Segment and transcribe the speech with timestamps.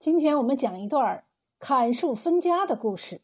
[0.00, 1.26] 今天我们讲一段
[1.58, 3.20] 砍树分家的故事，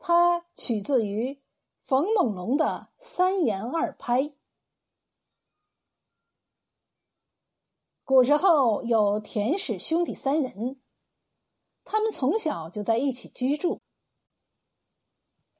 [0.00, 1.40] 它取自于
[1.80, 4.34] 冯梦龙的三言二拍。
[8.02, 10.80] 古时候有田氏兄弟三人，
[11.84, 13.80] 他们从小就在一起居住。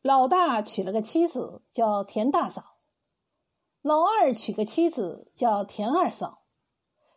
[0.03, 2.81] 老大娶了个妻子叫田大嫂，
[3.83, 6.43] 老二娶个妻子叫田二嫂，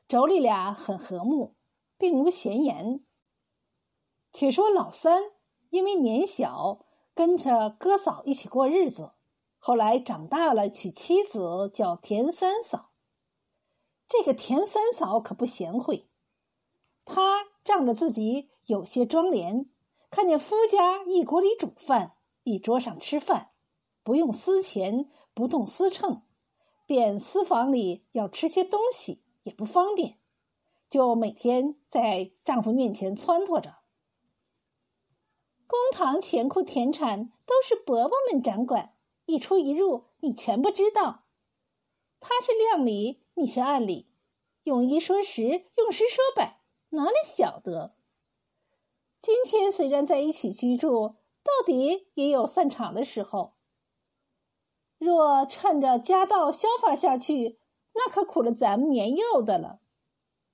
[0.07, 1.55] 妯娌俩很和睦，
[1.97, 3.03] 并无闲言。
[4.31, 5.31] 且说老三
[5.69, 9.11] 因为年小，跟着哥嫂一起过日子，
[9.57, 12.91] 后来长大了娶妻子叫田三嫂。
[14.07, 16.07] 这个田三嫂可不贤惠，
[17.03, 19.69] 她仗着自己有些庄廉，
[20.09, 22.13] 看见夫家一锅里煮饭，
[22.43, 23.49] 一桌上吃饭，
[24.03, 26.21] 不用私钱，不动私秤，
[26.85, 30.19] 便私房里要吃些东西也不方便，
[30.89, 33.76] 就每天在丈夫面前撺掇着。
[35.67, 41.25] 公堂钱库田产都是伯伯们掌管，一出一入你全不知道。
[42.19, 44.09] 他是量里，你是按里，
[44.63, 47.95] 用一说十，用十说百，哪里晓得？
[49.21, 53.55] 今天虽然在一起居住，到底也有散场的时候。
[54.97, 57.59] 若趁着家道消发下去，
[57.93, 59.79] 那可苦了咱们年幼的了。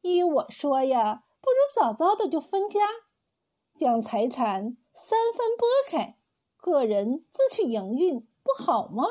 [0.01, 2.81] 依我说呀，不如早早的就分家，
[3.75, 4.77] 将财产。
[4.95, 6.19] 三分拨开，
[6.55, 9.05] 个人自去营运，不好吗？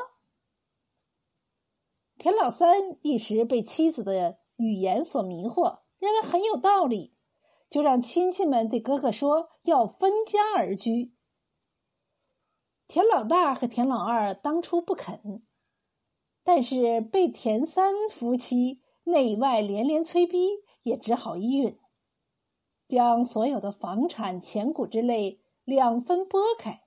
[2.17, 7.13] 田老三一时被妻子的语言所迷惑，认为很有道理，
[7.69, 11.13] 就让亲戚们对哥哥说要分家而居。
[12.87, 15.43] 田老大和田老二当初不肯，
[16.45, 21.77] 但是被田三夫妻内外连连催逼，也只好依允，
[22.93, 25.41] 将所有的房产、钱谷之类。
[25.63, 26.83] 两分拨开，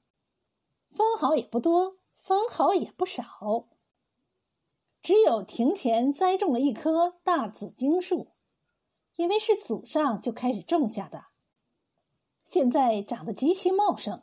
[0.86, 3.68] 分毫也不多，分毫也不少。
[5.02, 8.34] 只有庭前栽种了一棵大紫荆树，
[9.16, 11.24] 因为是祖上就开始种下的，
[12.42, 14.22] 现在长得极其茂盛。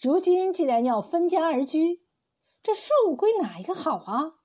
[0.00, 2.06] 如今既然要分家而居，
[2.62, 4.36] 这树归哪一个好啊？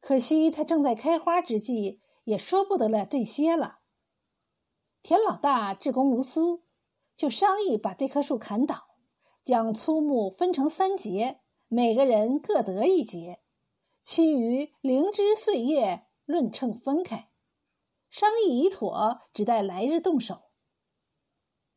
[0.00, 3.80] 可惜它正在开花之际，也说不得了这些了。
[5.06, 6.64] 田老大至公无私。
[7.16, 8.88] 就商议把这棵树砍倒，
[9.44, 13.38] 将粗木分成三节，每个人各得一节，
[14.02, 17.30] 其余灵芝碎叶论称分开。
[18.10, 20.50] 商议已妥，只待来日动手。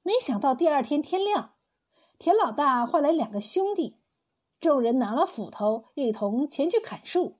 [0.01, 1.53] 没想到第二天天亮，
[2.17, 3.99] 田老大唤来两个兄弟，
[4.59, 7.37] 众人拿了斧头一同前去砍树。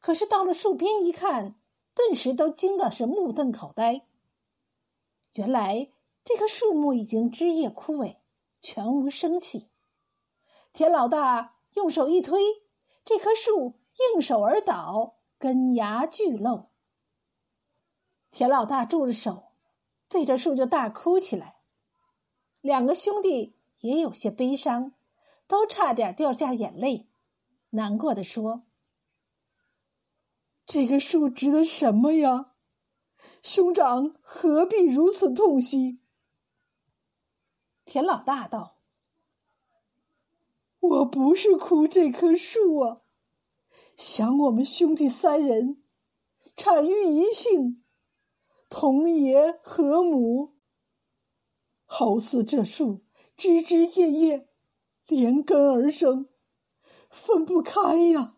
[0.00, 1.58] 可是到了树边一看，
[1.94, 4.07] 顿时都惊的是目瞪口呆。
[5.38, 5.92] 原来。
[6.24, 8.16] 这棵树木已经枝叶枯萎，
[8.60, 9.70] 全无生气。
[10.74, 12.42] 田老大用手一推，
[13.02, 13.80] 这棵树
[14.14, 16.66] 应手而倒，根芽俱露。
[18.30, 19.52] 田老大住着手，
[20.06, 21.60] 对着树就大哭起来。
[22.60, 24.92] 两个兄弟也有些悲伤，
[25.46, 27.08] 都差点掉下眼泪，
[27.70, 28.64] 难过的说
[30.66, 32.52] ：“这个树值得什么呀？
[33.42, 36.00] 兄长何必如此痛惜？”
[37.84, 38.78] 田老大道
[40.80, 43.00] ：“我不是哭这棵树啊，
[43.96, 45.82] 想我们兄弟三人，
[46.54, 47.82] 产育一姓，
[48.68, 50.56] 同爷和母，
[51.86, 53.04] 好似这树
[53.36, 54.48] 枝枝叶叶
[55.06, 56.28] 连根而生，
[57.08, 58.36] 分不开呀。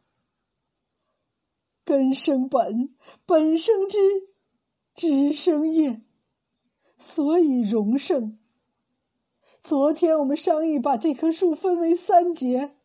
[1.84, 2.94] 根生本，
[3.26, 4.29] 本生枝，
[4.94, 6.02] 枝生叶，
[6.98, 8.38] 所以荣盛。”
[9.62, 12.76] 昨天我们商议把这棵树分为三节，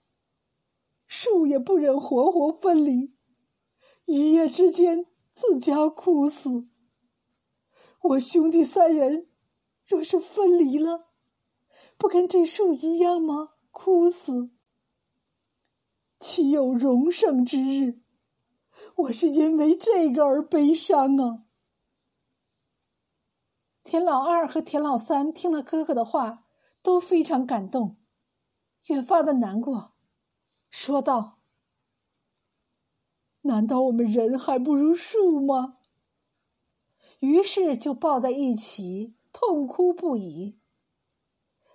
[1.08, 3.14] 树也不忍活活分离，
[4.04, 6.68] 一夜之间自家枯死。
[8.02, 9.30] 我兄弟三人
[9.86, 11.08] 若是分离了，
[11.98, 13.54] 不跟这树一样吗？
[13.72, 14.50] 枯死，
[16.20, 18.02] 岂有荣盛之日？
[18.98, 21.45] 我是因为这个而悲伤啊！
[23.86, 26.42] 田老二和田老三听了哥哥的话。
[26.86, 27.98] 都非常感动，
[28.90, 29.96] 越发的难过，
[30.70, 31.40] 说道
[33.42, 35.74] ：“难道我们人还不如树吗？”
[37.22, 40.60] 于是就抱在一起痛哭不已。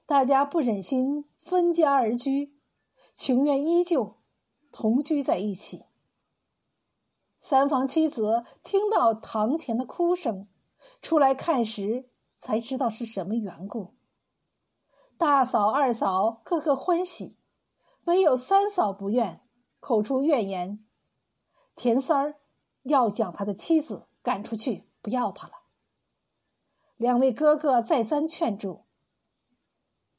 [0.06, 2.54] 大家不忍心分家而居，
[3.12, 4.20] 情愿依旧
[4.70, 5.86] 同居在一起。
[7.40, 10.46] 三房妻子听到堂前的哭声，
[11.02, 13.94] 出来看时，才知道是什么缘故。
[15.16, 17.38] 大嫂、二嫂个个欢喜，
[18.04, 19.42] 唯有三嫂不愿，
[19.78, 20.84] 口出怨言。
[21.74, 22.40] 田三儿
[22.82, 25.54] 要将他的妻子赶出去，不要他了。
[26.96, 28.84] 两位哥哥再三劝住，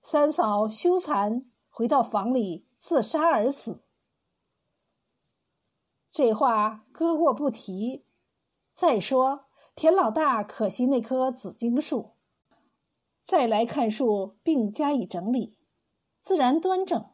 [0.01, 3.83] 三嫂羞惭，回到房里自杀而死。
[6.11, 8.05] 这话搁过不提。
[8.73, 9.45] 再说
[9.75, 12.11] 田老大可惜那棵紫荆树。
[13.25, 15.57] 再来看树，并加以整理，
[16.21, 17.11] 自然端正，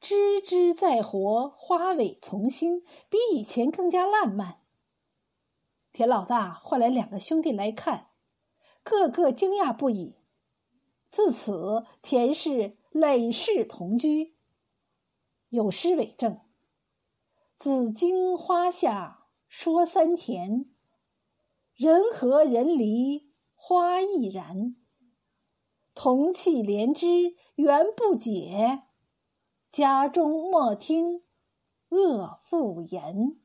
[0.00, 4.62] 枝枝再活，花尾从新，比以前更加烂漫。
[5.92, 8.08] 田老大唤来两个兄弟来看，
[8.82, 10.16] 个个惊讶不已。
[11.10, 14.36] 自此，田氏累世同居。
[15.48, 16.40] 有诗为证
[17.56, 20.66] ：“紫荆花下说三田，
[21.76, 24.74] 人和人离花亦然。”
[25.94, 28.82] 同气连枝缘不解，
[29.70, 31.22] 家中莫听
[31.88, 33.40] 恶妇言。